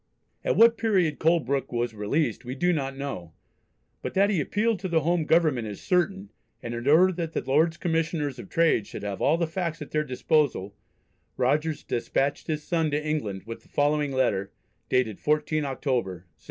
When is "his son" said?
12.47-12.89